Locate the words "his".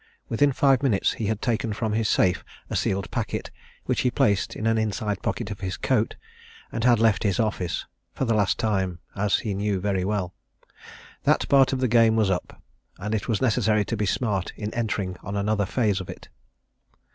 1.93-2.09, 5.59-5.77, 7.21-7.39